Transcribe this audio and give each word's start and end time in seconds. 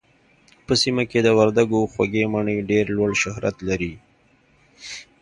په 0.65 0.73
سيمه 0.81 1.03
کې 1.09 1.19
د 1.23 1.29
وردګو 1.37 1.81
خوږې 1.91 2.23
مڼې 2.33 2.57
ډېر 2.71 2.85
لوړ 2.97 3.11
شهرت 3.23 3.57
لري 3.69 3.93